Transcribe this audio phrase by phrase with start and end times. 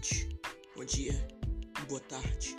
[0.00, 0.30] noite,
[0.74, 1.28] bom dia,
[1.86, 2.56] boa tarde.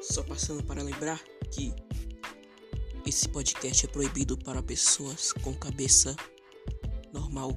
[0.00, 1.22] Só passando para lembrar
[1.52, 1.72] que
[3.06, 6.16] esse podcast é proibido para pessoas com cabeça
[7.12, 7.56] normal.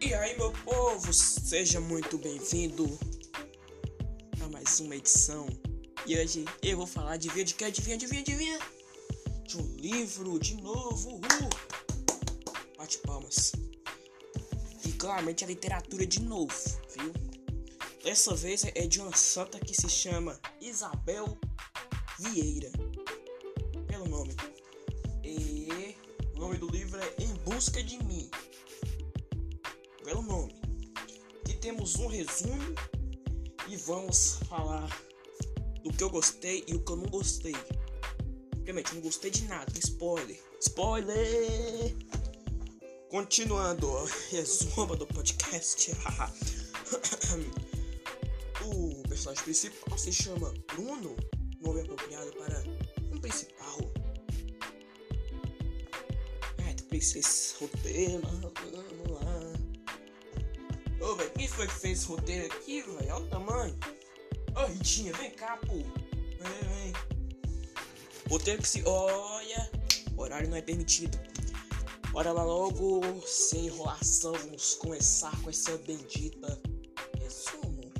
[0.00, 2.98] E aí, meu povo, seja muito bem-vindo
[4.42, 5.46] a mais uma edição.
[6.06, 8.58] E hoje eu vou falar de vídeo que adivinha, adivinha, adivinha?
[9.46, 11.10] De um livro de novo.
[11.10, 11.50] Uhul.
[12.78, 13.52] Bate palmas
[15.02, 16.54] claramente a literatura de novo,
[16.96, 17.12] viu?
[18.04, 21.36] Dessa vez é de uma santa que se chama Isabel
[22.20, 22.70] Vieira,
[23.88, 24.36] pelo nome.
[25.24, 25.96] E
[26.36, 28.30] o nome do livro é Em Busca de Mim,
[30.04, 30.54] pelo nome.
[31.40, 32.62] Aqui temos um resumo
[33.68, 34.88] e vamos falar
[35.82, 37.56] do que eu gostei e o que eu não gostei.
[38.56, 40.40] Obviamente, não gostei de nada, spoiler.
[40.60, 42.21] Spoiler!
[43.12, 45.92] Continuando o resumo do podcast.
[48.64, 51.14] o personagem principal se chama Bruno,
[51.60, 52.64] nome apropriado para
[53.12, 53.80] um principal.
[56.64, 59.20] Ai, tu precisa esse roteiro, vamos lá.
[61.06, 62.96] Ô, velho, quem foi que fez esse roteiro aqui, velho?
[62.96, 63.78] Olha o tamanho.
[64.56, 65.74] Ô, Ritinha, vem cá, pô.
[65.74, 65.84] Vem,
[66.40, 66.94] vem.
[68.30, 68.82] Roteiro que se.
[68.86, 69.70] Olha,
[70.16, 71.31] horário não é permitido.
[72.12, 76.60] Bora lá logo, sem enrolação, vamos começar com essa bendita
[77.18, 77.90] resumo.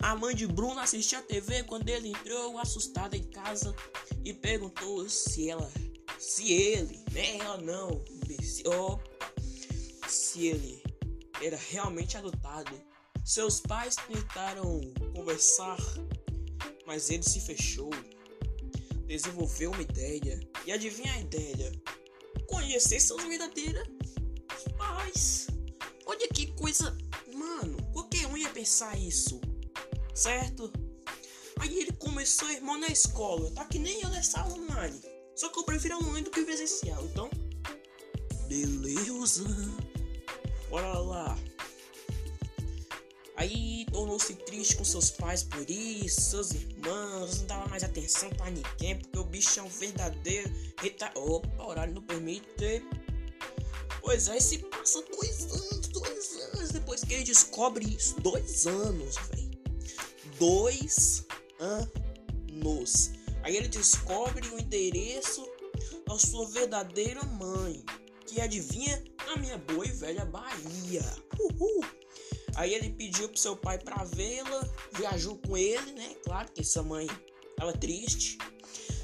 [0.00, 3.74] A mãe de Bruno assistia a TV quando ele entrou assustada em casa
[4.24, 5.68] e perguntou se ela,
[6.16, 8.04] se ele, né, ela não,
[8.40, 9.02] se, opa,
[10.06, 10.80] se ele
[11.42, 12.80] era realmente adotado.
[13.24, 14.80] Seus pais tentaram
[15.12, 15.78] conversar,
[16.86, 17.90] mas ele se fechou.
[19.08, 20.38] Desenvolveu uma ideia.
[20.64, 21.72] E adivinha a ideia?
[22.54, 23.88] Conhecer seus verdadeiros
[24.78, 25.48] pais.
[26.06, 26.96] Olha que coisa.
[27.32, 29.40] Mano, qualquer um ia pensar isso.
[30.14, 30.72] Certo?
[31.58, 33.50] Aí ele começou, irmão, na escola.
[33.50, 35.00] Tá que nem eu nessa online.
[35.34, 37.04] Só que eu prefiro online do que presencial.
[37.06, 37.28] Então.
[38.46, 39.44] Beleza.
[40.70, 41.38] Bora lá.
[43.44, 48.50] Aí tornou-se triste com seus pais por isso, seus irmãos, não dava mais atenção para
[48.50, 50.50] ninguém, porque o bicho é um verdadeiro
[50.80, 51.12] reta...
[51.14, 52.82] Opa, horário não permite.
[54.00, 58.18] Pois aí se passa dois anos, dois anos depois que ele descobre isso.
[58.22, 59.50] Dois anos, velho.
[60.38, 61.26] Dois
[61.60, 63.10] anos.
[63.42, 65.46] Aí ele descobre o endereço
[66.06, 67.84] da sua verdadeira mãe.
[68.24, 69.04] Que adivinha?
[69.34, 71.04] A minha boa e velha Bahia.
[71.38, 71.84] Uhul.
[72.56, 76.14] Aí ele pediu pro seu pai pra vê-la, viajou com ele, né?
[76.24, 77.06] Claro que sua mãe
[77.56, 78.38] tava triste.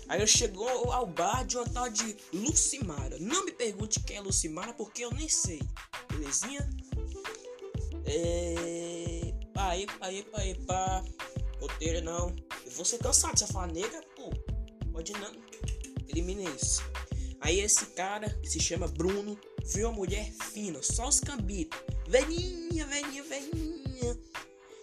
[0.09, 3.17] Aí ele chegou ao bar de uma tal de Lucimara.
[3.19, 5.61] Não me pergunte quem é Lucimara, porque eu nem sei.
[6.11, 6.69] Belezinha?
[8.07, 9.33] É.
[9.55, 11.05] Pá, epa, epa, epa.
[11.61, 12.35] Roteiro não.
[12.65, 13.39] Eu vou ser cansado.
[13.39, 14.31] Você fala nega, pô.
[14.93, 15.33] Pode não.
[16.09, 16.83] Elimina isso.
[17.41, 19.39] Aí esse cara, que se chama Bruno,
[19.73, 21.79] viu a mulher fina, só os cambitos.
[22.09, 24.19] Velhinha, velhinha, velhinha.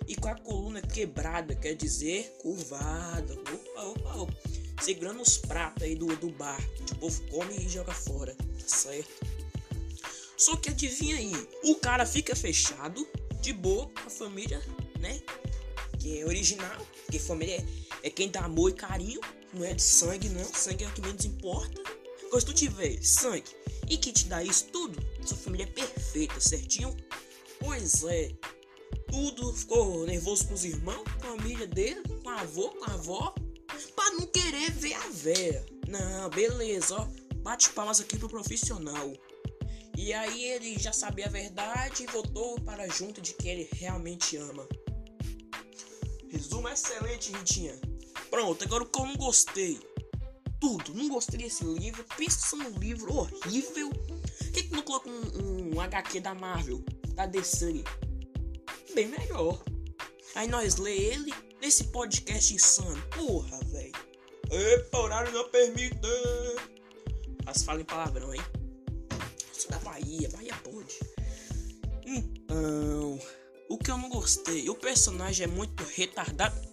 [0.08, 3.34] E com a coluna quebrada, quer dizer, curvada.
[3.34, 4.34] Opa, opa, opa.
[4.82, 6.62] Segurando os pratos aí do, do bar.
[6.76, 8.34] Que o povo come e joga fora.
[8.36, 9.12] Tá certo?
[10.38, 11.34] Só que adivinha aí,
[11.64, 13.08] o cara fica fechado,
[13.42, 14.62] de boa, com a família,
[15.00, 15.20] né?
[16.00, 17.56] Que é original, porque família
[18.04, 19.20] é, é quem dá amor e carinho,
[19.52, 20.44] não é de sangue, não.
[20.46, 21.82] Sangue é o que menos importa.
[22.58, 23.56] Tiver sangue
[23.88, 26.98] e que te dá isso tudo, sua família é perfeita, certinho?
[27.60, 28.32] Pois é.
[29.12, 32.94] Tudo ficou nervoso com os irmãos, com a família dele, com a avô, com a
[32.96, 33.36] avó,
[33.96, 35.66] pra não querer ver a véia.
[35.88, 37.08] Não, beleza, ó.
[37.44, 39.14] Bate palmas aqui pro profissional.
[39.96, 44.36] E aí ele já sabia a verdade e voltou para junto de quem ele realmente
[44.36, 44.68] ama.
[46.28, 47.80] Resumo excelente, Ritinha.
[48.32, 49.80] Pronto, agora o que eu não gostei
[50.60, 50.94] tudo.
[50.94, 52.06] Não gostei desse livro.
[52.16, 53.90] Pensa num livro horrível.
[53.90, 56.84] Por que, que não coloca um, um HQ da Marvel,
[57.14, 57.84] da DC?
[58.94, 59.64] Bem melhor.
[60.36, 63.02] Aí nós lê ele nesse podcast insano.
[63.16, 63.92] Porra, velho.
[64.50, 65.98] Epa, horário não permite.
[67.46, 68.42] As falam em palavrão, hein?
[69.56, 71.00] Isso da Bahia, Bahia pode.
[72.06, 73.20] Então,
[73.70, 76.68] o que eu não gostei, o personagem é muito retardado.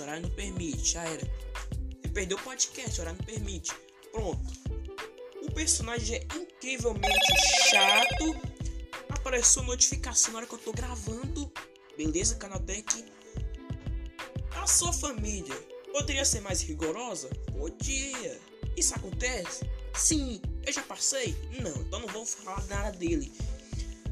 [0.00, 1.26] Horário não permite, já era
[2.12, 3.72] perdeu o podcast, hora não permite.
[4.10, 4.52] Pronto.
[5.42, 7.16] O personagem é incrivelmente
[7.70, 8.36] chato.
[9.08, 11.50] Apareceu notificação na hora que eu tô gravando.
[11.96, 13.04] Beleza, Canatec?
[14.56, 15.54] A sua família
[15.92, 17.28] poderia ser mais rigorosa?
[17.56, 18.40] Podia.
[18.76, 19.68] Isso acontece?
[19.94, 20.40] Sim.
[20.66, 21.36] Eu já passei?
[21.60, 23.32] Não, então não vou falar nada dele.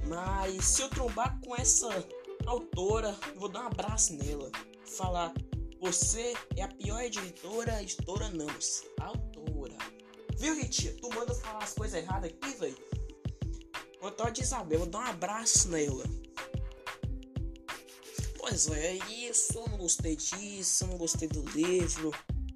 [0.06, 1.88] Mas se eu trombar com essa
[2.46, 4.50] autora, vou dar um abraço nela.
[4.84, 5.32] Falar,
[5.80, 8.48] você é a pior editora, editora não,
[9.00, 9.76] autora.
[10.36, 10.94] Viu, Ritia?
[11.00, 12.76] Tu manda falar as coisas erradas aqui, velho?
[14.16, 16.04] Dar de Isabel, dar um abraço nela.
[18.38, 22.10] Pois é, isso, eu não gostei disso, eu não gostei do livro.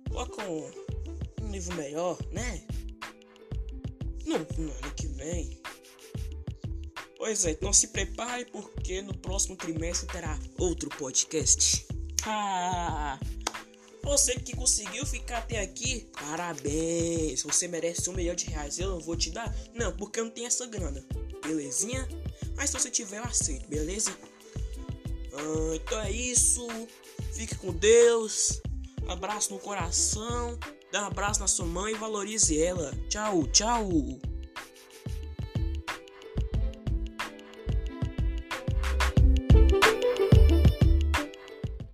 [0.09, 0.71] Coloca um,
[1.43, 2.67] um livro melhor, né?
[4.27, 5.63] No, no ano que vem.
[7.17, 11.87] Pois é, então se prepare porque no próximo trimestre terá outro podcast.
[12.27, 13.19] Ah,
[14.03, 17.43] você que conseguiu ficar até aqui, parabéns.
[17.43, 18.79] Você merece um milhão de reais.
[18.79, 19.55] Eu não vou te dar?
[19.75, 21.05] Não, porque eu não tenho essa grana.
[21.43, 22.09] Belezinha?
[22.57, 24.17] Mas se você tiver, eu aceito, beleza?
[25.33, 26.67] Ah, então é isso.
[27.33, 28.61] Fique com Deus.
[29.09, 30.59] Abraço no coração.
[30.93, 32.93] Dá um abraço na sua mãe e valorize ela.
[33.09, 33.89] Tchau, tchau.